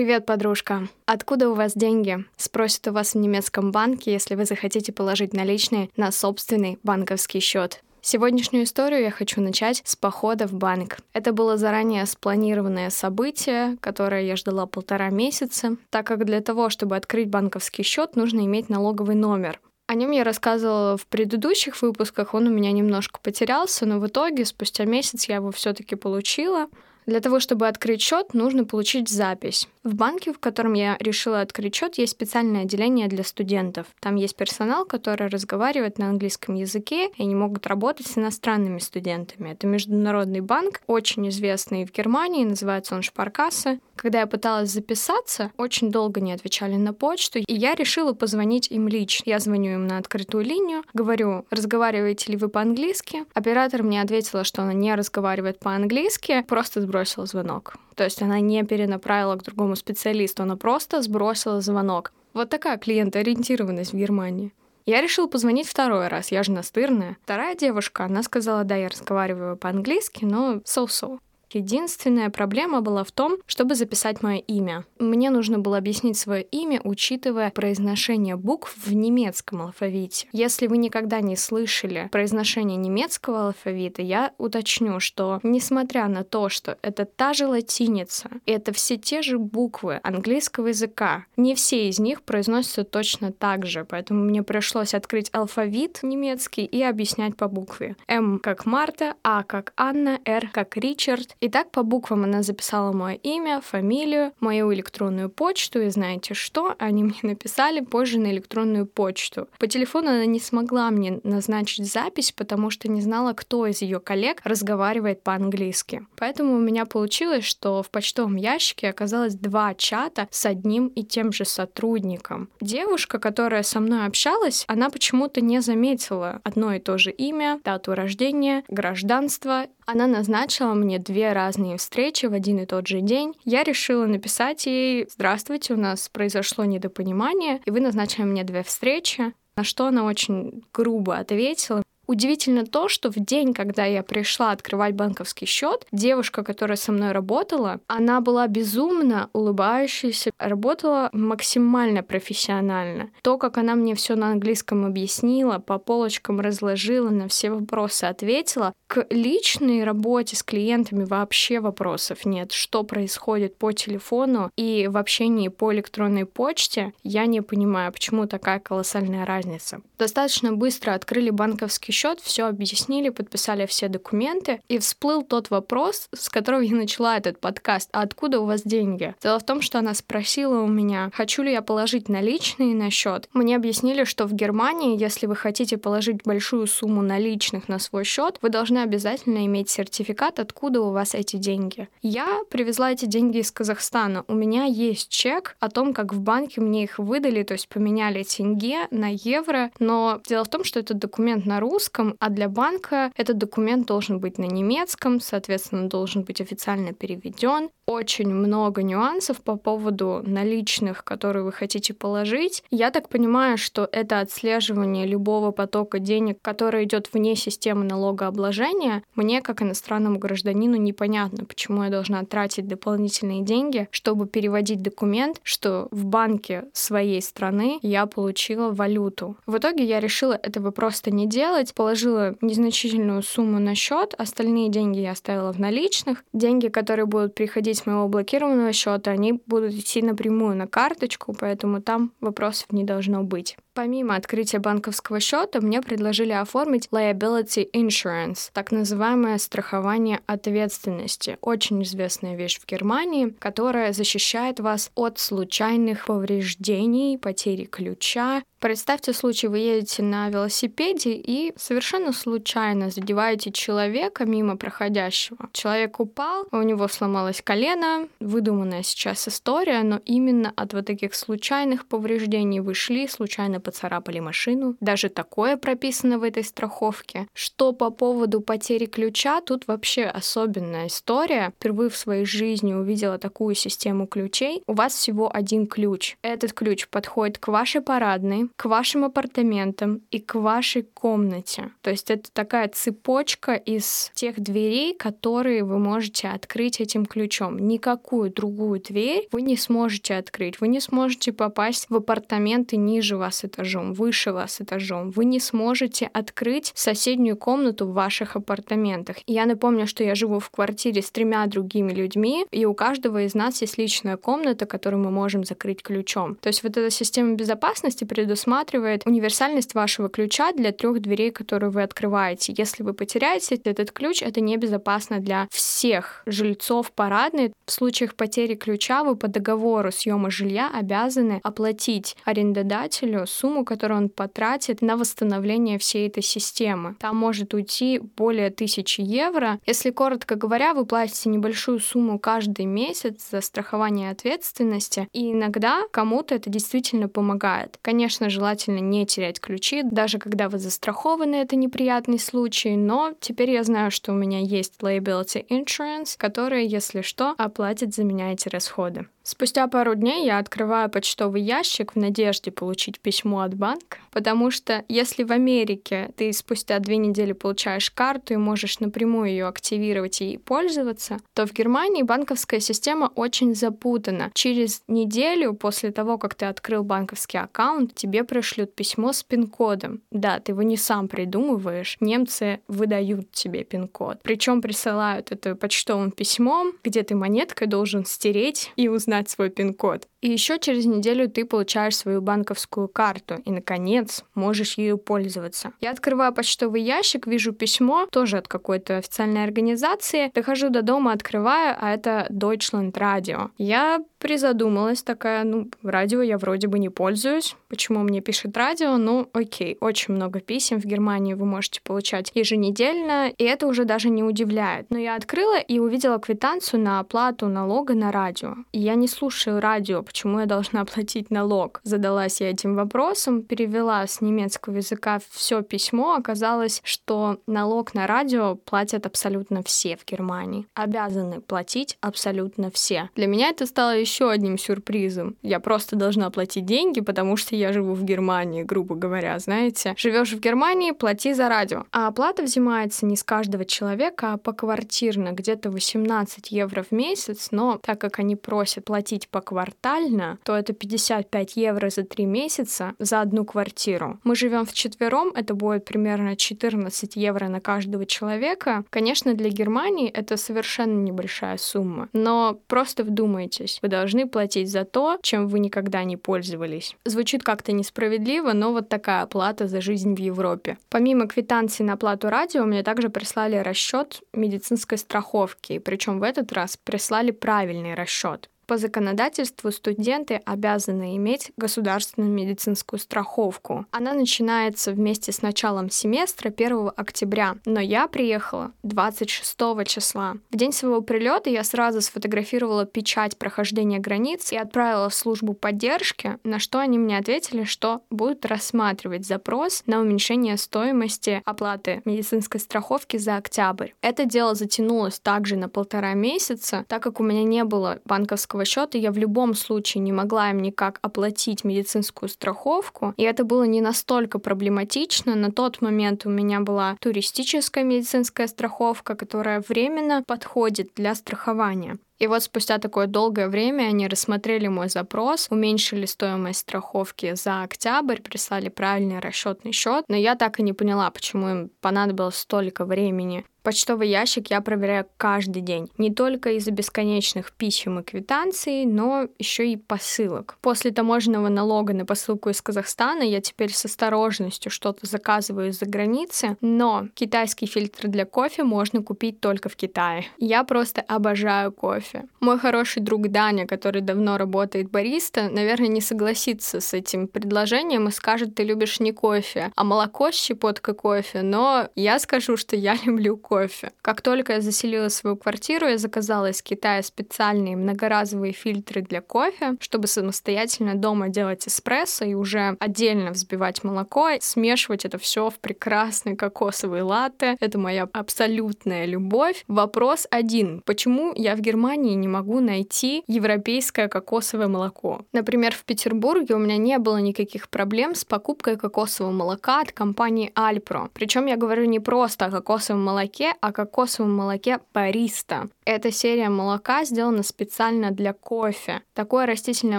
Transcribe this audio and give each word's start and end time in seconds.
Привет, 0.00 0.24
подружка. 0.24 0.88
Откуда 1.04 1.50
у 1.50 1.54
вас 1.54 1.74
деньги? 1.74 2.24
Спросят 2.38 2.88
у 2.88 2.92
вас 2.92 3.12
в 3.12 3.18
немецком 3.18 3.70
банке, 3.70 4.10
если 4.10 4.34
вы 4.34 4.46
захотите 4.46 4.94
положить 4.94 5.34
наличные 5.34 5.90
на 5.94 6.10
собственный 6.10 6.78
банковский 6.82 7.40
счет. 7.40 7.82
Сегодняшнюю 8.00 8.64
историю 8.64 9.02
я 9.02 9.10
хочу 9.10 9.42
начать 9.42 9.82
с 9.84 9.96
похода 9.96 10.48
в 10.48 10.54
банк. 10.54 11.00
Это 11.12 11.34
было 11.34 11.58
заранее 11.58 12.06
спланированное 12.06 12.88
событие, 12.88 13.76
которое 13.82 14.22
я 14.22 14.36
ждала 14.36 14.64
полтора 14.64 15.10
месяца, 15.10 15.76
так 15.90 16.06
как 16.06 16.24
для 16.24 16.40
того, 16.40 16.70
чтобы 16.70 16.96
открыть 16.96 17.28
банковский 17.28 17.82
счет, 17.82 18.16
нужно 18.16 18.40
иметь 18.46 18.70
налоговый 18.70 19.16
номер. 19.16 19.60
О 19.86 19.94
нем 19.94 20.12
я 20.12 20.24
рассказывала 20.24 20.96
в 20.96 21.06
предыдущих 21.08 21.82
выпусках, 21.82 22.32
он 22.32 22.46
у 22.46 22.50
меня 22.50 22.72
немножко 22.72 23.20
потерялся, 23.22 23.84
но 23.84 24.00
в 24.00 24.06
итоге 24.06 24.46
спустя 24.46 24.86
месяц 24.86 25.28
я 25.28 25.34
его 25.34 25.50
все-таки 25.50 25.94
получила. 25.94 26.68
Для 27.06 27.20
того, 27.20 27.40
чтобы 27.40 27.66
открыть 27.66 28.00
счет, 28.00 28.34
нужно 28.34 28.64
получить 28.64 29.08
запись. 29.08 29.68
В 29.82 29.94
банке, 29.94 30.34
в 30.34 30.38
котором 30.38 30.74
я 30.74 30.98
решила 31.00 31.40
открыть 31.40 31.74
счет, 31.74 31.96
есть 31.96 32.12
специальное 32.12 32.62
отделение 32.62 33.08
для 33.08 33.24
студентов. 33.24 33.86
Там 34.00 34.16
есть 34.16 34.36
персонал, 34.36 34.84
который 34.84 35.28
разговаривает 35.28 35.96
на 35.96 36.10
английском 36.10 36.54
языке, 36.54 37.08
и 37.16 37.22
они 37.22 37.34
могут 37.34 37.66
работать 37.66 38.06
с 38.06 38.18
иностранными 38.18 38.78
студентами. 38.78 39.52
Это 39.52 39.66
международный 39.66 40.40
банк, 40.40 40.82
очень 40.86 41.26
известный 41.30 41.86
в 41.86 41.92
Германии, 41.92 42.44
называется 42.44 42.94
он 42.94 43.00
Шпаркасса. 43.00 43.78
Когда 43.96 44.20
я 44.20 44.26
пыталась 44.26 44.70
записаться, 44.70 45.50
очень 45.56 45.90
долго 45.90 46.20
не 46.20 46.32
отвечали 46.32 46.76
на 46.76 46.92
почту, 46.92 47.38
и 47.38 47.54
я 47.54 47.74
решила 47.74 48.12
позвонить 48.12 48.70
им 48.70 48.86
лично. 48.86 49.22
Я 49.24 49.38
звоню 49.38 49.72
им 49.72 49.86
на 49.86 49.96
открытую 49.96 50.44
линию, 50.44 50.82
говорю, 50.92 51.46
разговариваете 51.50 52.32
ли 52.32 52.36
вы 52.36 52.50
по-английски? 52.50 53.24
Оператор 53.32 53.82
мне 53.82 54.02
ответила, 54.02 54.44
что 54.44 54.62
она 54.62 54.74
не 54.74 54.94
разговаривает 54.94 55.58
по-английски, 55.58 56.44
просто 56.46 56.82
сбросила 56.82 57.24
звонок. 57.24 57.76
То 58.00 58.04
есть 58.04 58.22
она 58.22 58.40
не 58.40 58.64
перенаправила 58.64 59.36
к 59.36 59.42
другому 59.42 59.76
специалисту, 59.76 60.44
она 60.44 60.56
просто 60.56 61.02
сбросила 61.02 61.60
звонок. 61.60 62.12
Вот 62.32 62.48
такая 62.48 62.78
клиентоориентированность 62.78 63.92
в 63.92 63.96
Германии. 63.98 64.54
Я 64.86 65.02
решила 65.02 65.26
позвонить 65.26 65.68
второй 65.68 66.08
раз, 66.08 66.32
я 66.32 66.42
же 66.42 66.50
настырная. 66.50 67.18
Вторая 67.22 67.54
девушка, 67.54 68.06
она 68.06 68.22
сказала, 68.22 68.64
да, 68.64 68.76
я 68.76 68.88
разговариваю 68.88 69.58
по-английски, 69.58 70.24
но 70.24 70.62
so-so. 70.64 71.18
Единственная 71.52 72.30
проблема 72.30 72.80
была 72.80 73.02
в 73.04 73.10
том, 73.10 73.38
чтобы 73.46 73.74
записать 73.74 74.22
мое 74.22 74.38
имя. 74.38 74.84
Мне 74.98 75.30
нужно 75.30 75.58
было 75.58 75.78
объяснить 75.78 76.16
свое 76.16 76.42
имя, 76.42 76.80
учитывая 76.84 77.50
произношение 77.50 78.36
букв 78.36 78.76
в 78.84 78.92
немецком 78.94 79.62
алфавите. 79.62 80.28
Если 80.32 80.66
вы 80.68 80.78
никогда 80.78 81.20
не 81.20 81.36
слышали 81.36 82.08
произношение 82.12 82.76
немецкого 82.76 83.48
алфавита, 83.48 84.02
я 84.02 84.32
уточню, 84.38 85.00
что 85.00 85.40
несмотря 85.42 86.06
на 86.08 86.22
то, 86.22 86.48
что 86.48 86.78
это 86.82 87.04
та 87.04 87.34
же 87.34 87.46
латиница, 87.46 88.30
это 88.46 88.72
все 88.72 88.96
те 88.96 89.22
же 89.22 89.38
буквы 89.38 90.00
английского 90.02 90.68
языка, 90.68 91.26
не 91.36 91.54
все 91.54 91.88
из 91.88 91.98
них 91.98 92.22
произносятся 92.22 92.84
точно 92.84 93.32
так 93.32 93.66
же, 93.66 93.84
поэтому 93.84 94.24
мне 94.24 94.42
пришлось 94.42 94.94
открыть 94.94 95.30
алфавит 95.32 96.00
немецкий 96.02 96.64
и 96.64 96.82
объяснять 96.82 97.36
по 97.36 97.48
букве. 97.48 97.96
М 98.06 98.38
как 98.38 98.66
Марта, 98.66 99.14
А 99.22 99.42
как 99.42 99.72
Анна, 99.76 100.20
Р 100.24 100.48
как 100.52 100.76
Ричард, 100.76 101.36
и 101.40 101.48
так 101.48 101.70
по 101.70 101.82
буквам 101.82 102.24
она 102.24 102.42
записала 102.42 102.92
мое 102.92 103.14
имя, 103.14 103.60
фамилию, 103.62 104.32
мою 104.40 104.72
электронную 104.74 105.30
почту, 105.30 105.80
и 105.80 105.88
знаете 105.88 106.34
что? 106.34 106.74
Они 106.78 107.02
мне 107.04 107.18
написали 107.22 107.80
позже 107.80 108.18
на 108.18 108.30
электронную 108.30 108.86
почту. 108.86 109.48
По 109.58 109.66
телефону 109.66 110.10
она 110.10 110.26
не 110.26 110.40
смогла 110.40 110.90
мне 110.90 111.20
назначить 111.24 111.90
запись, 111.90 112.32
потому 112.32 112.70
что 112.70 112.88
не 112.88 113.00
знала, 113.00 113.32
кто 113.32 113.66
из 113.66 113.82
ее 113.82 114.00
коллег 114.00 114.40
разговаривает 114.44 115.22
по-английски. 115.22 116.06
Поэтому 116.16 116.54
у 116.54 116.60
меня 116.60 116.84
получилось, 116.84 117.44
что 117.44 117.82
в 117.82 117.90
почтовом 117.90 118.36
ящике 118.36 118.90
оказалось 118.90 119.34
два 119.34 119.74
чата 119.74 120.28
с 120.30 120.44
одним 120.44 120.88
и 120.88 121.02
тем 121.02 121.32
же 121.32 121.44
сотрудником. 121.44 122.50
Девушка, 122.60 123.18
которая 123.18 123.62
со 123.62 123.80
мной 123.80 124.06
общалась, 124.06 124.64
она 124.68 124.90
почему-то 124.90 125.40
не 125.40 125.60
заметила 125.60 126.40
одно 126.44 126.74
и 126.74 126.78
то 126.78 126.98
же 126.98 127.10
имя, 127.10 127.60
дату 127.64 127.94
рождения, 127.94 128.62
гражданство 128.68 129.66
она 129.92 130.06
назначила 130.06 130.74
мне 130.74 131.00
две 131.00 131.29
разные 131.32 131.76
встречи 131.76 132.26
в 132.26 132.32
один 132.32 132.58
и 132.58 132.66
тот 132.66 132.86
же 132.86 133.00
день. 133.00 133.34
Я 133.44 133.62
решила 133.62 134.06
написать 134.06 134.66
ей 134.66 135.06
«Здравствуйте, 135.10 135.74
у 135.74 135.76
нас 135.76 136.08
произошло 136.08 136.64
недопонимание, 136.64 137.60
и 137.64 137.70
вы 137.70 137.80
назначили 137.80 138.24
мне 138.24 138.44
две 138.44 138.62
встречи». 138.62 139.32
На 139.56 139.64
что 139.64 139.86
она 139.86 140.04
очень 140.04 140.62
грубо 140.72 141.18
ответила. 141.18 141.82
Удивительно 142.10 142.66
то, 142.66 142.88
что 142.88 143.12
в 143.12 143.14
день, 143.14 143.54
когда 143.54 143.84
я 143.84 144.02
пришла 144.02 144.50
открывать 144.50 144.96
банковский 144.96 145.46
счет, 145.46 145.86
девушка, 145.92 146.42
которая 146.42 146.76
со 146.76 146.90
мной 146.90 147.12
работала, 147.12 147.78
она 147.86 148.20
была 148.20 148.48
безумно 148.48 149.30
улыбающаяся, 149.32 150.32
работала 150.36 151.10
максимально 151.12 152.02
профессионально. 152.02 153.10
То, 153.22 153.38
как 153.38 153.58
она 153.58 153.76
мне 153.76 153.94
все 153.94 154.16
на 154.16 154.32
английском 154.32 154.84
объяснила, 154.86 155.60
по 155.60 155.78
полочкам 155.78 156.40
разложила, 156.40 157.10
на 157.10 157.28
все 157.28 157.50
вопросы 157.50 158.06
ответила, 158.06 158.72
к 158.88 159.06
личной 159.10 159.84
работе 159.84 160.34
с 160.34 160.42
клиентами 160.42 161.04
вообще 161.04 161.60
вопросов 161.60 162.24
нет. 162.24 162.50
Что 162.50 162.82
происходит 162.82 163.56
по 163.56 163.70
телефону 163.70 164.50
и 164.56 164.88
в 164.90 164.96
общении 164.96 165.46
по 165.46 165.72
электронной 165.72 166.26
почте, 166.26 166.92
я 167.04 167.26
не 167.26 167.40
понимаю, 167.40 167.92
почему 167.92 168.26
такая 168.26 168.58
колоссальная 168.58 169.24
разница. 169.24 169.80
Достаточно 169.96 170.52
быстро 170.52 170.94
открыли 170.94 171.30
банковский 171.30 171.92
счет, 172.00 172.18
все 172.20 172.44
объяснили, 172.44 173.10
подписали 173.10 173.66
все 173.66 173.88
документы, 173.88 174.62
и 174.68 174.78
всплыл 174.78 175.22
тот 175.22 175.50
вопрос, 175.50 176.08
с 176.14 176.30
которого 176.30 176.60
я 176.60 176.74
начала 176.74 177.18
этот 177.18 177.38
подкаст. 177.38 177.90
А 177.92 178.00
откуда 178.00 178.40
у 178.40 178.46
вас 178.46 178.62
деньги? 178.62 179.14
Дело 179.22 179.38
в 179.38 179.44
том, 179.44 179.60
что 179.60 179.78
она 179.78 179.92
спросила 179.92 180.62
у 180.62 180.66
меня, 180.66 181.10
хочу 181.12 181.42
ли 181.42 181.52
я 181.52 181.60
положить 181.60 182.08
наличные 182.08 182.74
на 182.74 182.90
счет. 182.90 183.28
Мне 183.34 183.54
объяснили, 183.54 184.04
что 184.04 184.24
в 184.24 184.32
Германии, 184.32 184.98
если 184.98 185.26
вы 185.26 185.36
хотите 185.36 185.76
положить 185.76 186.22
большую 186.24 186.66
сумму 186.66 187.02
наличных 187.02 187.68
на 187.68 187.78
свой 187.78 188.04
счет, 188.04 188.38
вы 188.40 188.48
должны 188.48 188.78
обязательно 188.78 189.44
иметь 189.44 189.68
сертификат, 189.68 190.38
откуда 190.38 190.80
у 190.80 190.92
вас 190.92 191.14
эти 191.14 191.36
деньги. 191.36 191.88
Я 192.00 192.40
привезла 192.48 192.92
эти 192.92 193.04
деньги 193.04 193.38
из 193.38 193.52
Казахстана. 193.52 194.24
У 194.26 194.34
меня 194.34 194.64
есть 194.64 195.10
чек 195.10 195.54
о 195.60 195.68
том, 195.68 195.92
как 195.92 196.14
в 196.14 196.20
банке 196.20 196.62
мне 196.62 196.84
их 196.84 196.98
выдали, 196.98 197.42
то 197.42 197.52
есть 197.52 197.68
поменяли 197.68 198.22
тенге 198.22 198.86
на 198.90 199.08
евро, 199.12 199.70
но 199.78 200.22
дело 200.26 200.44
в 200.44 200.48
том, 200.48 200.64
что 200.64 200.80
этот 200.80 200.98
документ 200.98 201.44
на 201.44 201.60
русском, 201.60 201.89
русском, 201.90 202.16
а 202.20 202.30
для 202.30 202.48
банка 202.48 203.10
этот 203.16 203.38
документ 203.38 203.86
должен 203.86 204.20
быть 204.20 204.38
на 204.38 204.44
немецком, 204.44 205.20
соответственно, 205.20 205.88
должен 205.88 206.22
быть 206.22 206.40
официально 206.40 206.92
переведен. 206.92 207.70
Очень 207.86 208.28
много 208.28 208.82
нюансов 208.82 209.40
по 209.42 209.56
поводу 209.56 210.22
наличных, 210.24 211.02
которые 211.02 211.42
вы 211.42 211.52
хотите 211.52 211.92
положить. 211.92 212.62
Я 212.70 212.90
так 212.90 213.08
понимаю, 213.08 213.58
что 213.58 213.88
это 213.90 214.20
отслеживание 214.20 215.06
любого 215.06 215.50
потока 215.50 215.98
денег, 215.98 216.38
который 216.42 216.84
идет 216.84 217.10
вне 217.12 217.34
системы 217.34 217.84
налогообложения, 217.84 219.02
мне, 219.16 219.42
как 219.42 219.62
иностранному 219.62 220.18
гражданину, 220.18 220.76
непонятно, 220.76 221.44
почему 221.44 221.82
я 221.82 221.90
должна 221.90 222.24
тратить 222.24 222.68
дополнительные 222.68 223.42
деньги, 223.42 223.88
чтобы 223.90 224.26
переводить 224.26 224.82
документ, 224.82 225.40
что 225.42 225.88
в 225.90 226.04
банке 226.04 226.64
своей 226.72 227.20
страны 227.22 227.78
я 227.82 228.06
получила 228.06 228.70
валюту. 228.70 229.36
В 229.46 229.56
итоге 229.56 229.84
я 229.84 230.00
решила 230.00 230.34
этого 230.34 230.70
просто 230.70 231.10
не 231.10 231.26
делать, 231.26 231.69
положила 231.72 232.36
незначительную 232.40 233.22
сумму 233.22 233.58
на 233.58 233.74
счет, 233.74 234.14
остальные 234.18 234.68
деньги 234.70 235.00
я 235.00 235.12
оставила 235.12 235.52
в 235.52 235.58
наличных. 235.58 236.24
Деньги, 236.32 236.68
которые 236.68 237.06
будут 237.06 237.34
приходить 237.34 237.78
с 237.78 237.86
моего 237.86 238.08
блокированного 238.08 238.72
счета, 238.72 239.10
они 239.10 239.40
будут 239.46 239.72
идти 239.74 240.02
напрямую 240.02 240.56
на 240.56 240.66
карточку, 240.66 241.34
поэтому 241.38 241.80
там 241.80 242.12
вопросов 242.20 242.72
не 242.72 242.84
должно 242.84 243.22
быть. 243.22 243.56
Помимо 243.72 244.16
открытия 244.16 244.58
банковского 244.58 245.20
счета, 245.20 245.60
мне 245.60 245.80
предложили 245.80 246.32
оформить 246.32 246.88
liability 246.92 247.70
insurance, 247.72 248.50
так 248.52 248.72
называемое 248.72 249.38
страхование 249.38 250.20
ответственности. 250.26 251.38
Очень 251.40 251.82
известная 251.84 252.36
вещь 252.36 252.58
в 252.58 252.66
Германии, 252.66 253.34
которая 253.38 253.92
защищает 253.92 254.60
вас 254.60 254.90
от 254.96 255.18
случайных 255.18 256.06
повреждений, 256.06 257.16
потери 257.16 257.64
ключа. 257.64 258.42
Представьте 258.60 259.14
случай, 259.14 259.48
вы 259.48 259.60
едете 259.60 260.02
на 260.02 260.28
велосипеде 260.28 261.14
и 261.14 261.54
совершенно 261.56 262.12
случайно 262.12 262.90
задеваете 262.90 263.52
человека 263.52 264.26
мимо 264.26 264.58
проходящего. 264.58 265.48
Человек 265.52 265.98
упал, 265.98 266.46
у 266.52 266.60
него 266.60 266.86
сломалось 266.88 267.40
колено, 267.40 268.06
выдуманная 268.20 268.82
сейчас 268.82 269.26
история, 269.28 269.82
но 269.82 269.98
именно 270.04 270.52
от 270.56 270.74
вот 270.74 270.84
таких 270.84 271.14
случайных 271.14 271.86
повреждений 271.86 272.60
вы 272.60 272.74
шли, 272.74 273.08
случайно 273.08 273.60
поцарапали 273.60 274.20
машину. 274.20 274.76
Даже 274.80 275.08
такое 275.08 275.56
прописано 275.56 276.18
в 276.18 276.22
этой 276.22 276.44
страховке. 276.44 277.28
Что 277.32 277.72
по 277.72 277.88
поводу 277.88 278.42
потери 278.42 278.84
ключа, 278.84 279.40
тут 279.40 279.68
вообще 279.68 280.04
особенная 280.04 280.88
история. 280.88 281.54
Впервые 281.56 281.88
в 281.88 281.96
своей 281.96 282.26
жизни 282.26 282.74
увидела 282.74 283.16
такую 283.16 283.54
систему 283.54 284.06
ключей. 284.06 284.62
У 284.66 284.74
вас 284.74 284.92
всего 284.92 285.34
один 285.34 285.66
ключ. 285.66 286.18
Этот 286.20 286.52
ключ 286.52 286.88
подходит 286.88 287.38
к 287.38 287.48
вашей 287.48 287.80
парадной, 287.80 288.49
к 288.56 288.66
вашим 288.66 289.04
апартаментам 289.04 290.02
и 290.10 290.18
к 290.18 290.34
вашей 290.34 290.82
комнате. 290.82 291.70
То 291.82 291.90
есть 291.90 292.10
это 292.10 292.30
такая 292.32 292.68
цепочка 292.68 293.54
из 293.54 294.10
тех 294.14 294.40
дверей, 294.40 294.94
которые 294.94 295.64
вы 295.64 295.78
можете 295.78 296.28
открыть 296.28 296.80
этим 296.80 297.06
ключом. 297.06 297.58
Никакую 297.58 298.32
другую 298.32 298.80
дверь 298.80 299.28
вы 299.32 299.42
не 299.42 299.56
сможете 299.56 300.14
открыть. 300.14 300.60
Вы 300.60 300.68
не 300.68 300.80
сможете 300.80 301.32
попасть 301.32 301.86
в 301.88 301.94
апартаменты 301.94 302.76
ниже 302.76 303.16
вас 303.16 303.44
этажом, 303.44 303.92
выше 303.92 304.32
вас 304.32 304.60
этажом. 304.60 305.10
Вы 305.10 305.24
не 305.24 305.40
сможете 305.40 306.06
открыть 306.12 306.72
соседнюю 306.74 307.36
комнату 307.36 307.86
в 307.86 307.92
ваших 307.92 308.36
апартаментах. 308.36 309.16
Я 309.26 309.46
напомню, 309.46 309.86
что 309.86 310.04
я 310.04 310.14
живу 310.14 310.38
в 310.38 310.50
квартире 310.50 311.02
с 311.02 311.10
тремя 311.10 311.46
другими 311.46 311.92
людьми, 311.92 312.46
и 312.50 312.64
у 312.64 312.74
каждого 312.74 313.22
из 313.22 313.34
нас 313.34 313.60
есть 313.62 313.78
личная 313.78 314.16
комната, 314.16 314.66
которую 314.66 315.02
мы 315.02 315.10
можем 315.10 315.44
закрыть 315.44 315.82
ключом. 315.82 316.36
То 316.36 316.48
есть 316.48 316.62
вот 316.62 316.76
эта 316.76 316.90
система 316.90 317.34
безопасности 317.34 318.04
предусматривает 318.04 318.39
универсальность 318.46 319.74
вашего 319.74 320.08
ключа 320.08 320.52
для 320.52 320.72
трех 320.72 321.00
дверей, 321.00 321.30
которые 321.30 321.70
вы 321.70 321.82
открываете. 321.82 322.54
Если 322.56 322.82
вы 322.82 322.94
потеряете 322.94 323.56
этот 323.56 323.92
ключ, 323.92 324.22
это 324.22 324.40
небезопасно 324.40 325.18
для 325.18 325.48
всех 325.50 326.22
жильцов 326.26 326.92
парадной. 326.92 327.52
В 327.66 327.72
случаях 327.72 328.14
потери 328.14 328.54
ключа 328.54 329.04
вы 329.04 329.16
по 329.16 329.28
договору 329.28 329.92
съема 329.92 330.30
жилья 330.30 330.70
обязаны 330.72 331.40
оплатить 331.42 332.16
арендодателю 332.24 333.26
сумму, 333.26 333.64
которую 333.64 333.98
он 333.98 334.08
потратит 334.08 334.82
на 334.82 334.96
восстановление 334.96 335.78
всей 335.78 336.08
этой 336.08 336.22
системы. 336.22 336.96
Там 336.98 337.16
может 337.16 337.54
уйти 337.54 338.00
более 338.16 338.50
тысячи 338.50 339.00
евро. 339.00 339.58
Если 339.66 339.90
коротко 339.90 340.34
говоря, 340.34 340.74
вы 340.74 340.86
платите 340.86 341.28
небольшую 341.28 341.80
сумму 341.80 342.18
каждый 342.18 342.64
месяц 342.64 343.28
за 343.30 343.40
страхование 343.40 344.10
ответственности, 344.10 345.08
и 345.12 345.32
иногда 345.32 345.82
кому-то 345.90 346.34
это 346.34 346.50
действительно 346.50 347.08
помогает. 347.08 347.78
Конечно, 347.82 348.29
желательно 348.30 348.78
не 348.78 349.06
терять 349.06 349.40
ключи, 349.40 349.82
даже 349.82 350.18
когда 350.18 350.48
вы 350.48 350.58
застрахованы, 350.58 351.36
это 351.36 351.56
неприятный 351.56 352.18
случай, 352.18 352.76
но 352.76 353.12
теперь 353.20 353.50
я 353.50 353.62
знаю, 353.62 353.90
что 353.90 354.12
у 354.12 354.14
меня 354.14 354.38
есть 354.38 354.74
liability 354.80 355.46
insurance, 355.48 356.14
который, 356.16 356.66
если 356.66 357.02
что, 357.02 357.34
оплатит 357.36 357.94
за 357.94 358.04
меня 358.04 358.32
эти 358.32 358.48
расходы. 358.48 359.06
Спустя 359.22 359.68
пару 359.68 359.94
дней 359.94 360.24
я 360.24 360.38
открываю 360.38 360.88
почтовый 360.88 361.42
ящик 361.42 361.94
в 361.94 361.96
надежде 361.96 362.50
получить 362.50 363.00
письмо 363.00 363.40
от 363.40 363.54
банка, 363.54 363.98
потому 364.10 364.50
что 364.50 364.84
если 364.88 365.24
в 365.24 365.32
Америке 365.32 366.10
ты 366.16 366.32
спустя 366.32 366.78
две 366.78 366.96
недели 366.96 367.32
получаешь 367.32 367.90
карту 367.90 368.34
и 368.34 368.38
можешь 368.38 368.80
напрямую 368.80 369.30
ее 369.30 369.46
активировать 369.46 370.22
и 370.22 370.38
пользоваться, 370.38 371.18
то 371.34 371.46
в 371.46 371.52
Германии 371.52 372.02
банковская 372.02 372.60
система 372.60 373.12
очень 373.14 373.54
запутана. 373.54 374.30
Через 374.34 374.82
неделю 374.88 375.52
после 375.52 375.92
того, 375.92 376.16
как 376.16 376.34
ты 376.34 376.46
открыл 376.46 376.82
банковский 376.82 377.38
аккаунт, 377.38 377.94
тебе 377.94 378.24
пришлют 378.24 378.74
письмо 378.74 379.12
с 379.12 379.22
пин-кодом. 379.22 380.00
Да, 380.10 380.40
ты 380.40 380.52
его 380.52 380.62
не 380.62 380.78
сам 380.78 381.08
придумываешь, 381.08 381.98
немцы 382.00 382.60
выдают 382.68 383.30
тебе 383.32 383.64
пин-код. 383.64 384.20
Причем 384.22 384.62
присылают 384.62 385.30
это 385.30 385.54
почтовым 385.54 386.10
письмом, 386.10 386.72
где 386.82 387.02
ты 387.02 387.14
монеткой 387.14 387.66
должен 387.66 388.06
стереть 388.06 388.72
и 388.76 388.88
узнать, 388.88 389.19
знать 389.20 389.30
свой 389.30 389.50
пин-код. 389.50 390.06
И 390.20 390.30
еще 390.30 390.58
через 390.58 390.84
неделю 390.86 391.28
ты 391.28 391.44
получаешь 391.44 391.96
свою 391.96 392.20
банковскую 392.20 392.88
карту 392.88 393.36
и, 393.44 393.50
наконец, 393.50 394.24
можешь 394.34 394.78
ею 394.78 394.98
пользоваться. 394.98 395.72
Я 395.80 395.90
открываю 395.90 396.32
почтовый 396.32 396.82
ящик, 396.82 397.26
вижу 397.26 397.52
письмо, 397.52 398.06
тоже 398.10 398.38
от 398.38 398.48
какой-то 398.48 398.98
официальной 398.98 399.44
организации. 399.44 400.30
Дохожу 400.34 400.70
до 400.70 400.82
дома, 400.82 401.12
открываю, 401.12 401.76
а 401.80 401.92
это 401.92 402.26
Deutschland 402.30 402.92
Radio. 402.92 403.50
Я 403.58 404.00
призадумалась 404.20 405.02
такая, 405.02 405.44
ну, 405.44 405.68
радио 405.82 406.22
я 406.22 406.38
вроде 406.38 406.68
бы 406.68 406.78
не 406.78 406.90
пользуюсь. 406.90 407.56
Почему 407.68 408.00
мне 408.00 408.20
пишет 408.20 408.56
радио? 408.56 408.96
Ну, 408.96 409.28
окей, 409.32 409.76
очень 409.80 410.14
много 410.14 410.40
писем 410.40 410.80
в 410.80 410.84
Германии 410.84 411.34
вы 411.34 411.46
можете 411.46 411.80
получать 411.80 412.30
еженедельно, 412.34 413.28
и 413.28 413.44
это 413.44 413.66
уже 413.66 413.84
даже 413.84 414.10
не 414.10 414.22
удивляет. 414.22 414.86
Но 414.90 414.98
я 414.98 415.16
открыла 415.16 415.58
и 415.58 415.78
увидела 415.78 416.18
квитанцию 416.18 416.80
на 416.80 417.00
оплату 417.00 417.48
налога 417.48 417.94
на 417.94 418.12
радио. 418.12 418.56
И 418.72 418.78
я 418.78 418.94
не 418.94 419.08
слушаю 419.08 419.60
радио, 419.60 420.02
почему 420.02 420.40
я 420.40 420.46
должна 420.46 420.84
платить 420.94 421.30
налог? 421.30 421.80
Задалась 421.82 422.40
я 422.40 422.50
этим 422.50 422.76
вопросом, 422.76 423.42
перевела 423.42 424.06
с 424.06 424.20
немецкого 424.20 424.76
языка 424.76 425.18
все 425.30 425.62
письмо, 425.62 426.14
оказалось, 426.14 426.82
что 426.84 427.38
налог 427.46 427.94
на 427.94 428.06
радио 428.06 428.56
платят 428.56 429.06
абсолютно 429.06 429.62
все 429.62 429.96
в 429.96 430.04
Германии. 430.04 430.66
Обязаны 430.74 431.40
платить 431.40 431.96
абсолютно 432.02 432.70
все. 432.70 433.08
Для 433.14 433.26
меня 433.26 433.48
это 433.48 433.64
стало 433.64 433.96
еще 433.96 434.09
одним 434.18 434.58
сюрпризом. 434.58 435.36
Я 435.42 435.60
просто 435.60 435.96
должна 435.96 436.30
платить 436.30 436.64
деньги, 436.64 437.00
потому 437.00 437.36
что 437.36 437.54
я 437.56 437.72
живу 437.72 437.94
в 437.94 438.02
Германии, 438.04 438.62
грубо 438.62 438.94
говоря, 438.94 439.38
знаете. 439.38 439.94
Живешь 439.96 440.32
в 440.32 440.40
Германии, 440.40 440.92
плати 440.92 441.34
за 441.34 441.48
радио. 441.48 441.84
А 441.92 442.08
оплата 442.08 442.42
взимается 442.42 443.06
не 443.06 443.16
с 443.16 443.22
каждого 443.22 443.64
человека, 443.64 444.32
а 444.32 444.36
поквартирно, 444.36 445.32
где-то 445.32 445.70
18 445.70 446.50
евро 446.50 446.82
в 446.82 446.92
месяц, 446.92 447.48
но 447.50 447.78
так 447.82 448.00
как 448.00 448.18
они 448.18 448.36
просят 448.36 448.84
платить 448.84 449.28
по 449.28 449.40
кварталу, 449.40 450.00
реально, 450.00 450.38
то 450.44 450.56
это 450.56 450.72
55 450.72 451.56
евро 451.56 451.90
за 451.90 452.04
три 452.04 452.26
месяца 452.26 452.94
за 452.98 453.20
одну 453.20 453.44
квартиру. 453.44 454.18
Мы 454.24 454.34
живем 454.34 454.64
в 454.64 454.72
четвером, 454.72 455.32
это 455.34 455.54
будет 455.54 455.84
примерно 455.84 456.36
14 456.36 457.16
евро 457.16 457.48
на 457.48 457.60
каждого 457.60 458.06
человека. 458.06 458.84
Конечно, 458.90 459.34
для 459.34 459.50
Германии 459.50 460.08
это 460.08 460.36
совершенно 460.36 460.98
небольшая 461.00 461.58
сумма, 461.58 462.08
но 462.12 462.58
просто 462.66 463.04
вдумайтесь, 463.04 463.78
вы 463.82 463.88
платить 464.26 464.70
за 464.70 464.84
то, 464.84 465.18
чем 465.22 465.48
вы 465.48 465.58
никогда 465.58 466.04
не 466.04 466.16
пользовались. 466.16 466.96
Звучит 467.04 467.42
как-то 467.42 467.72
несправедливо, 467.72 468.52
но 468.52 468.72
вот 468.72 468.88
такая 468.88 469.22
оплата 469.22 469.68
за 469.68 469.80
жизнь 469.80 470.14
в 470.14 470.18
Европе. 470.18 470.78
Помимо 470.88 471.26
квитанции 471.26 471.84
на 471.84 471.94
оплату 471.94 472.28
радио, 472.28 472.64
мне 472.64 472.82
также 472.82 473.08
прислали 473.08 473.56
расчет 473.56 474.22
медицинской 474.32 474.98
страховки, 474.98 475.78
причем 475.78 476.20
в 476.20 476.22
этот 476.22 476.52
раз 476.52 476.76
прислали 476.76 477.30
правильный 477.30 477.94
расчет. 477.94 478.48
По 478.70 478.78
законодательству 478.78 479.72
студенты 479.72 480.40
обязаны 480.44 481.16
иметь 481.16 481.50
государственную 481.56 482.30
медицинскую 482.30 483.00
страховку. 483.00 483.84
Она 483.90 484.14
начинается 484.14 484.92
вместе 484.92 485.32
с 485.32 485.42
началом 485.42 485.90
семестра 485.90 486.50
1 486.56 486.92
октября, 486.94 487.56
но 487.64 487.80
я 487.80 488.06
приехала 488.06 488.70
26 488.84 489.58
числа. 489.86 490.36
В 490.52 490.56
день 490.56 490.70
своего 490.70 491.00
прилета 491.00 491.50
я 491.50 491.64
сразу 491.64 492.00
сфотографировала 492.00 492.86
печать 492.86 493.36
прохождения 493.36 493.98
границ 493.98 494.52
и 494.52 494.56
отправила 494.56 495.08
в 495.08 495.14
службу 495.16 495.52
поддержки, 495.52 496.38
на 496.44 496.60
что 496.60 496.78
они 496.78 496.96
мне 496.96 497.18
ответили, 497.18 497.64
что 497.64 498.02
будут 498.08 498.46
рассматривать 498.46 499.26
запрос 499.26 499.82
на 499.86 499.98
уменьшение 499.98 500.56
стоимости 500.56 501.42
оплаты 501.44 502.02
медицинской 502.04 502.60
страховки 502.60 503.16
за 503.16 503.34
октябрь. 503.34 503.90
Это 504.00 504.26
дело 504.26 504.54
затянулось 504.54 505.18
также 505.18 505.56
на 505.56 505.68
полтора 505.68 506.14
месяца, 506.14 506.84
так 506.86 507.02
как 507.02 507.18
у 507.18 507.24
меня 507.24 507.42
не 507.42 507.64
было 507.64 507.98
банковского 508.04 508.59
банковского 508.60 508.64
счета 508.64 508.98
я 508.98 509.10
в 509.10 509.18
любом 509.18 509.54
случае 509.54 510.02
не 510.02 510.12
могла 510.12 510.50
им 510.50 510.60
никак 510.60 510.98
оплатить 511.02 511.64
медицинскую 511.64 512.28
страховку, 512.28 513.14
и 513.16 513.22
это 513.22 513.44
было 513.44 513.64
не 513.64 513.80
настолько 513.80 514.38
проблематично. 514.38 515.34
На 515.34 515.50
тот 515.50 515.82
момент 515.82 516.26
у 516.26 516.30
меня 516.30 516.60
была 516.60 516.96
туристическая 517.00 517.84
медицинская 517.84 518.46
страховка, 518.46 519.14
которая 519.14 519.62
временно 519.68 520.22
подходит 520.26 520.90
для 520.96 521.14
страхования. 521.14 521.98
И 522.20 522.26
вот 522.26 522.42
спустя 522.42 522.78
такое 522.78 523.06
долгое 523.06 523.48
время 523.48 523.84
они 523.84 524.06
рассмотрели 524.06 524.68
мой 524.68 524.90
запрос, 524.90 525.48
уменьшили 525.50 526.06
стоимость 526.06 526.60
страховки 526.60 527.34
за 527.34 527.62
октябрь, 527.62 528.20
прислали 528.20 528.68
правильный 528.68 529.20
расчетный 529.20 529.72
счет, 529.72 530.04
но 530.08 530.16
я 530.16 530.34
так 530.34 530.60
и 530.60 530.62
не 530.62 530.74
поняла, 530.74 531.10
почему 531.10 531.48
им 531.48 531.70
понадобилось 531.80 532.36
столько 532.36 532.84
времени. 532.84 533.44
Почтовый 533.62 534.08
ящик 534.08 534.50
я 534.50 534.60
проверяю 534.60 535.06
каждый 535.16 535.62
день. 535.62 535.90
Не 535.98 536.12
только 536.12 536.52
из-за 536.52 536.70
бесконечных 536.70 537.52
писем 537.52 538.00
и 538.00 538.02
квитанций, 538.02 538.86
но 538.86 539.28
еще 539.38 539.68
и 539.68 539.76
посылок. 539.76 540.56
После 540.62 540.90
таможенного 540.90 541.48
налога 541.48 541.92
на 541.92 542.06
посылку 542.06 542.48
из 542.48 542.62
Казахстана 542.62 543.22
я 543.22 543.40
теперь 543.40 543.72
с 543.72 543.84
осторожностью 543.84 544.70
что-то 544.70 545.06
заказываю 545.06 545.68
из-за 545.68 545.86
границы, 545.86 546.56
но 546.60 547.08
китайский 547.14 547.66
фильтр 547.66 548.08
для 548.08 548.24
кофе 548.24 548.64
можно 548.64 549.02
купить 549.02 549.40
только 549.40 549.68
в 549.68 549.76
Китае. 549.76 550.26
Я 550.38 550.64
просто 550.64 551.02
обожаю 551.02 551.72
кофе. 551.72 552.24
Мой 552.40 552.58
хороший 552.58 553.02
друг 553.02 553.28
Даня, 553.28 553.66
который 553.66 554.00
давно 554.00 554.38
работает 554.38 554.90
бариста, 554.90 555.48
наверное, 555.50 555.88
не 555.88 556.00
согласится 556.00 556.80
с 556.80 556.94
этим 556.94 557.28
предложением 557.28 558.08
и 558.08 558.10
скажет, 558.10 558.54
ты 558.54 558.64
любишь 558.64 559.00
не 559.00 559.12
кофе, 559.12 559.70
а 559.76 559.84
молоко 559.84 560.30
с 560.30 560.34
щепоткой 560.34 560.94
кофе, 560.94 561.42
но 561.42 561.88
я 561.94 562.18
скажу, 562.18 562.56
что 562.56 562.74
я 562.74 562.96
люблю 563.04 563.36
кофе 563.36 563.50
кофе. 563.60 563.92
Как 564.02 564.22
только 564.22 564.54
я 564.54 564.60
заселила 564.60 565.08
свою 565.08 565.36
квартиру, 565.36 565.86
я 565.86 565.98
заказала 565.98 566.50
из 566.50 566.62
Китая 566.62 567.02
специальные 567.02 567.76
многоразовые 567.76 568.52
фильтры 568.52 569.02
для 569.02 569.20
кофе, 569.20 569.76
чтобы 569.80 570.06
самостоятельно 570.06 570.94
дома 570.94 571.28
делать 571.28 571.68
эспрессо 571.68 572.24
и 572.24 572.34
уже 572.34 572.76
отдельно 572.80 573.32
взбивать 573.32 573.84
молоко, 573.84 574.28
смешивать 574.40 575.04
это 575.04 575.18
все 575.18 575.50
в 575.50 575.58
прекрасный 575.58 576.36
кокосовый 576.36 577.02
латте. 577.02 577.56
Это 577.60 577.78
моя 577.78 578.08
абсолютная 578.12 579.06
любовь. 579.06 579.64
Вопрос 579.68 580.26
один. 580.30 580.82
Почему 580.86 581.32
я 581.34 581.54
в 581.54 581.60
Германии 581.60 582.14
не 582.14 582.28
могу 582.28 582.60
найти 582.60 583.24
европейское 583.26 584.08
кокосовое 584.08 584.68
молоко? 584.68 585.22
Например, 585.32 585.74
в 585.74 585.84
Петербурге 585.84 586.54
у 586.54 586.58
меня 586.58 586.78
не 586.78 586.98
было 586.98 587.18
никаких 587.18 587.68
проблем 587.68 588.14
с 588.14 588.24
покупкой 588.24 588.76
кокосового 588.76 589.32
молока 589.32 589.80
от 589.80 589.92
компании 589.92 590.52
Alpro. 590.54 591.10
Причем 591.12 591.46
я 591.46 591.56
говорю 591.56 591.84
не 591.84 592.00
просто 592.00 592.46
о 592.46 592.50
кокосовом 592.50 593.04
молоке, 593.04 593.39
а 593.44 593.68
о 593.68 593.72
кокосовом 593.72 594.34
молоке 594.34 594.80
Бариста. 594.92 595.68
Эта 595.84 596.10
серия 596.10 596.48
молока 596.48 597.04
сделана 597.04 597.42
специально 597.42 598.10
для 598.10 598.32
кофе. 598.32 599.02
Такое 599.14 599.46
растительное 599.46 599.98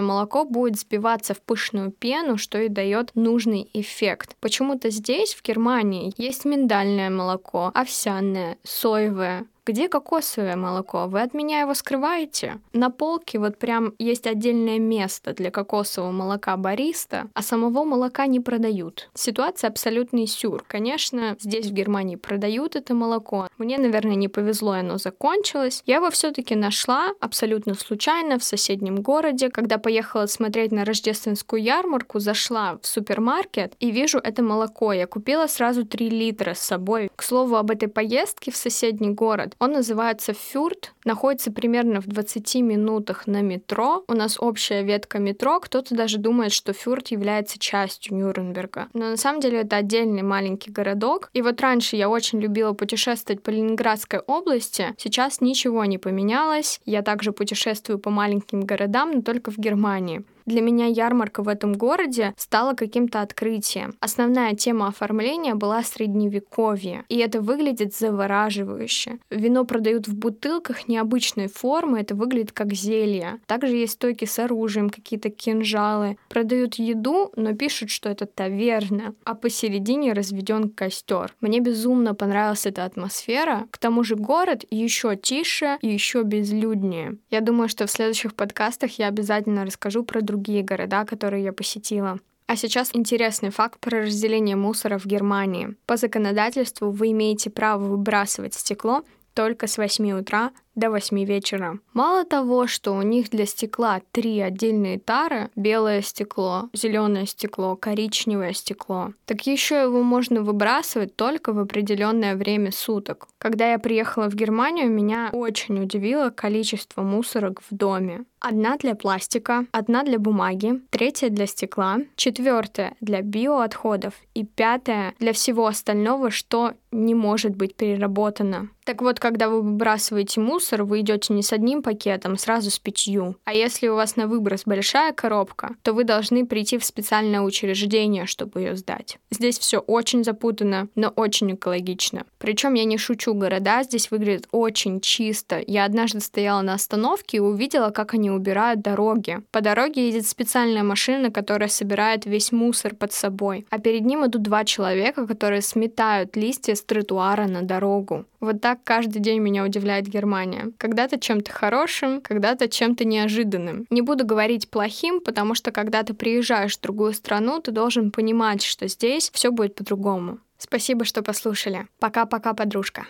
молоко 0.00 0.44
будет 0.44 0.78
сбиваться 0.78 1.34
в 1.34 1.40
пышную 1.40 1.90
пену, 1.90 2.36
что 2.36 2.58
и 2.58 2.68
дает 2.68 3.10
нужный 3.14 3.68
эффект. 3.72 4.36
Почему-то 4.40 4.90
здесь, 4.90 5.34
в 5.34 5.42
Германии, 5.42 6.12
есть 6.16 6.44
миндальное 6.44 7.10
молоко, 7.10 7.70
овсяное, 7.74 8.58
соевое, 8.62 9.46
где 9.64 9.88
кокосовое 9.88 10.56
молоко? 10.56 11.06
Вы 11.06 11.22
от 11.22 11.34
меня 11.34 11.60
его 11.60 11.74
скрываете? 11.74 12.58
На 12.72 12.90
полке 12.90 13.38
вот 13.38 13.58
прям 13.58 13.94
есть 14.00 14.26
отдельное 14.26 14.80
место 14.80 15.34
для 15.34 15.52
кокосового 15.52 16.10
молока 16.10 16.56
бариста, 16.56 17.28
а 17.32 17.42
самого 17.42 17.84
молока 17.84 18.26
не 18.26 18.40
продают. 18.40 19.08
Ситуация 19.14 19.70
абсолютный 19.70 20.26
сюр. 20.26 20.64
Конечно, 20.66 21.36
здесь 21.38 21.66
в 21.66 21.72
Германии 21.72 22.16
продают 22.16 22.74
это 22.74 22.92
молоко. 22.94 23.48
Мне, 23.56 23.78
наверное, 23.78 24.16
не 24.16 24.26
повезло, 24.26 24.72
оно 24.72 24.98
закончилось. 24.98 25.84
Я 25.86 25.96
его 25.96 26.10
все-таки 26.10 26.56
нашла 26.56 27.12
абсолютно 27.20 27.74
случайно 27.74 28.40
в 28.40 28.44
соседнем 28.44 28.96
городе. 28.96 29.48
Когда 29.48 29.78
поехала 29.78 30.26
смотреть 30.26 30.72
на 30.72 30.84
рождественскую 30.84 31.62
ярмарку, 31.62 32.18
зашла 32.18 32.78
в 32.82 32.86
супермаркет 32.88 33.74
и 33.78 33.92
вижу 33.92 34.18
это 34.18 34.42
молоко. 34.42 34.92
Я 34.92 35.06
купила 35.06 35.46
сразу 35.46 35.86
3 35.86 36.10
литра 36.10 36.54
с 36.54 36.60
собой. 36.60 37.12
К 37.14 37.22
слову, 37.22 37.54
об 37.54 37.70
этой 37.70 37.86
поездке 37.88 38.50
в 38.50 38.56
соседний 38.56 39.10
город 39.10 39.51
он 39.58 39.72
называется 39.72 40.32
Фюрт, 40.32 40.92
находится 41.04 41.52
примерно 41.52 42.00
в 42.00 42.06
20 42.06 42.56
минутах 42.56 43.26
на 43.26 43.42
метро. 43.42 44.04
У 44.08 44.14
нас 44.14 44.36
общая 44.38 44.82
ветка 44.82 45.18
метро. 45.18 45.60
Кто-то 45.60 45.94
даже 45.94 46.18
думает, 46.18 46.52
что 46.52 46.72
Фюрт 46.72 47.08
является 47.08 47.58
частью 47.58 48.16
Нюрнберга. 48.16 48.88
Но 48.92 49.10
на 49.10 49.16
самом 49.16 49.40
деле 49.40 49.60
это 49.60 49.76
отдельный 49.76 50.22
маленький 50.22 50.70
городок. 50.70 51.30
И 51.32 51.42
вот 51.42 51.60
раньше 51.60 51.96
я 51.96 52.08
очень 52.08 52.40
любила 52.40 52.72
путешествовать 52.72 53.42
по 53.42 53.50
Ленинградской 53.50 54.20
области. 54.20 54.94
Сейчас 54.98 55.40
ничего 55.40 55.84
не 55.84 55.98
поменялось. 55.98 56.80
Я 56.84 57.02
также 57.02 57.32
путешествую 57.32 57.98
по 57.98 58.10
маленьким 58.10 58.60
городам, 58.60 59.12
но 59.12 59.22
только 59.22 59.50
в 59.50 59.58
Германии. 59.58 60.24
Для 60.46 60.60
меня 60.60 60.86
ярмарка 60.86 61.42
в 61.42 61.48
этом 61.48 61.74
городе 61.74 62.34
стала 62.36 62.74
каким-то 62.74 63.20
открытием. 63.20 63.94
Основная 64.00 64.54
тема 64.54 64.88
оформления 64.88 65.54
была 65.54 65.82
средневековье, 65.82 67.04
и 67.08 67.18
это 67.18 67.40
выглядит 67.40 67.94
завораживающе. 67.94 69.18
Вино 69.30 69.64
продают 69.64 70.08
в 70.08 70.16
бутылках 70.16 70.88
необычной 70.88 71.48
формы, 71.48 72.00
это 72.00 72.14
выглядит 72.14 72.52
как 72.52 72.72
зелье. 72.72 73.38
Также 73.46 73.76
есть 73.76 73.94
стойки 73.94 74.24
с 74.24 74.38
оружием, 74.38 74.90
какие-то 74.90 75.30
кинжалы. 75.30 76.16
Продают 76.28 76.76
еду, 76.76 77.32
но 77.36 77.54
пишут, 77.54 77.90
что 77.90 78.08
это 78.08 78.26
таверна, 78.26 79.14
а 79.24 79.34
посередине 79.34 80.12
разведен 80.12 80.68
костер. 80.68 81.34
Мне 81.40 81.60
безумно 81.60 82.14
понравилась 82.14 82.66
эта 82.66 82.84
атмосфера. 82.84 83.66
К 83.70 83.78
тому 83.78 84.04
же 84.04 84.16
город 84.16 84.64
еще 84.70 85.16
тише 85.16 85.78
и 85.80 85.88
еще 85.88 86.22
безлюднее. 86.22 87.18
Я 87.30 87.40
думаю, 87.40 87.68
что 87.68 87.86
в 87.86 87.90
следующих 87.90 88.34
подкастах 88.34 88.98
я 88.98 89.08
обязательно 89.08 89.64
расскажу 89.64 90.04
про 90.04 90.20
другие 90.32 90.62
города, 90.62 91.04
которые 91.04 91.44
я 91.44 91.52
посетила. 91.52 92.18
А 92.46 92.56
сейчас 92.56 92.90
интересный 92.94 93.50
факт 93.50 93.78
про 93.80 94.00
разделение 94.00 94.56
мусора 94.56 94.98
в 94.98 95.06
Германии. 95.06 95.74
По 95.86 95.96
законодательству 95.96 96.90
вы 96.90 97.10
имеете 97.12 97.50
право 97.50 97.82
выбрасывать 97.82 98.54
стекло 98.54 99.04
только 99.34 99.66
с 99.66 99.78
8 99.78 100.12
утра 100.12 100.50
до 100.74 100.90
8 100.90 101.24
вечера. 101.24 101.78
Мало 101.92 102.24
того, 102.24 102.66
что 102.66 102.92
у 102.92 103.02
них 103.02 103.30
для 103.30 103.46
стекла 103.46 104.00
три 104.12 104.40
отдельные 104.40 104.98
тары, 104.98 105.50
белое 105.56 106.02
стекло, 106.02 106.68
зеленое 106.72 107.26
стекло, 107.26 107.76
коричневое 107.76 108.52
стекло, 108.52 109.12
так 109.26 109.46
еще 109.46 109.82
его 109.82 110.02
можно 110.02 110.42
выбрасывать 110.42 111.16
только 111.16 111.52
в 111.52 111.58
определенное 111.58 112.36
время 112.36 112.72
суток. 112.72 113.28
Когда 113.38 113.72
я 113.72 113.78
приехала 113.78 114.30
в 114.30 114.34
Германию, 114.34 114.90
меня 114.90 115.30
очень 115.32 115.82
удивило 115.82 116.30
количество 116.30 117.02
мусорок 117.02 117.60
в 117.60 117.74
доме. 117.74 118.24
Одна 118.40 118.76
для 118.76 118.96
пластика, 118.96 119.66
одна 119.70 120.02
для 120.02 120.18
бумаги, 120.18 120.80
третья 120.90 121.28
для 121.28 121.46
стекла, 121.46 121.98
четвертая 122.16 122.96
для 123.00 123.22
биоотходов 123.22 124.14
и 124.34 124.44
пятая 124.44 125.14
для 125.20 125.32
всего 125.32 125.66
остального, 125.66 126.30
что 126.30 126.72
не 126.90 127.14
может 127.14 127.54
быть 127.54 127.76
переработано. 127.76 128.68
Так 128.84 129.00
вот, 129.00 129.20
когда 129.20 129.48
вы 129.48 129.62
выбрасываете 129.62 130.40
мусор, 130.40 130.61
мусор 130.62 130.84
вы 130.84 131.00
идете 131.00 131.32
не 131.34 131.42
с 131.42 131.52
одним 131.52 131.82
пакетом, 131.82 132.36
сразу 132.36 132.70
с 132.70 132.78
пятью. 132.78 133.34
А 133.44 133.52
если 133.52 133.88
у 133.88 133.96
вас 133.96 134.14
на 134.14 134.28
выброс 134.28 134.62
большая 134.64 135.12
коробка, 135.12 135.74
то 135.82 135.92
вы 135.92 136.04
должны 136.04 136.46
прийти 136.46 136.78
в 136.78 136.84
специальное 136.84 137.40
учреждение, 137.40 138.26
чтобы 138.26 138.60
ее 138.60 138.76
сдать. 138.76 139.18
Здесь 139.32 139.58
все 139.58 139.78
очень 139.78 140.22
запутано, 140.22 140.86
но 140.94 141.08
очень 141.08 141.52
экологично. 141.52 142.26
Причем 142.38 142.74
я 142.74 142.84
не 142.84 142.96
шучу, 142.96 143.34
города 143.34 143.82
здесь 143.82 144.12
выглядят 144.12 144.46
очень 144.52 145.00
чисто. 145.00 145.60
Я 145.66 145.84
однажды 145.84 146.20
стояла 146.20 146.62
на 146.62 146.74
остановке 146.74 147.38
и 147.38 147.40
увидела, 147.40 147.90
как 147.90 148.14
они 148.14 148.30
убирают 148.30 148.82
дороги. 148.82 149.40
По 149.50 149.62
дороге 149.62 150.06
едет 150.06 150.28
специальная 150.28 150.84
машина, 150.84 151.32
которая 151.32 151.68
собирает 151.68 152.24
весь 152.24 152.52
мусор 152.52 152.94
под 152.94 153.12
собой. 153.12 153.66
А 153.70 153.80
перед 153.80 154.02
ним 154.02 154.24
идут 154.26 154.42
два 154.42 154.64
человека, 154.64 155.26
которые 155.26 155.60
сметают 155.60 156.36
листья 156.36 156.76
с 156.76 156.82
тротуара 156.82 157.48
на 157.48 157.62
дорогу. 157.62 158.26
Вот 158.42 158.60
так 158.60 158.80
каждый 158.82 159.20
день 159.20 159.38
меня 159.38 159.64
удивляет 159.64 160.08
Германия 160.08 160.51
внимание. 160.52 160.72
Когда-то 160.78 161.18
чем-то 161.18 161.52
хорошим, 161.52 162.20
когда-то 162.20 162.68
чем-то 162.68 163.04
неожиданным. 163.04 163.86
Не 163.90 164.02
буду 164.02 164.24
говорить 164.24 164.70
плохим, 164.70 165.20
потому 165.20 165.54
что 165.54 165.70
когда 165.70 166.02
ты 166.02 166.14
приезжаешь 166.14 166.76
в 166.76 166.80
другую 166.80 167.12
страну, 167.12 167.60
ты 167.60 167.70
должен 167.72 168.10
понимать, 168.10 168.62
что 168.62 168.88
здесь 168.88 169.30
все 169.32 169.50
будет 169.50 169.74
по-другому. 169.74 170.38
Спасибо, 170.58 171.04
что 171.04 171.22
послушали. 171.22 171.86
Пока-пока, 171.98 172.54
подружка. 172.54 173.06